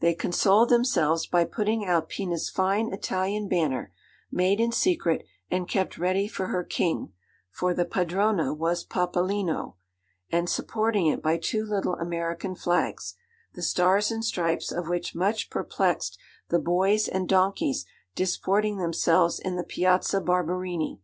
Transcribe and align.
They 0.00 0.14
consoled 0.14 0.70
themselves 0.70 1.28
by 1.28 1.44
putting 1.44 1.86
out 1.86 2.08
Pina's 2.08 2.50
fine 2.50 2.92
Italian 2.92 3.46
banner 3.46 3.92
(made 4.28 4.58
in 4.58 4.72
secret, 4.72 5.24
and 5.52 5.68
kept 5.68 5.96
ready 5.98 6.26
for 6.26 6.46
her 6.48 6.64
King, 6.64 7.12
for 7.48 7.72
the 7.72 7.84
padrona 7.84 8.52
was 8.52 8.82
papalino), 8.84 9.76
and 10.32 10.48
supporting 10.50 11.06
it 11.06 11.22
by 11.22 11.36
two 11.38 11.64
little 11.64 11.94
American 11.94 12.56
flags, 12.56 13.14
the 13.54 13.62
stars 13.62 14.10
and 14.10 14.24
stripes 14.24 14.72
of 14.72 14.88
which 14.88 15.14
much 15.14 15.48
perplexed 15.48 16.18
the 16.48 16.58
boys 16.58 17.06
and 17.06 17.28
donkeys 17.28 17.86
disporting 18.16 18.78
themselves 18.78 19.38
in 19.38 19.54
the 19.54 19.62
Piazza 19.62 20.20
Barberini. 20.20 21.00